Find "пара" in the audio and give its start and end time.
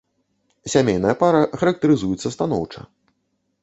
1.25-1.43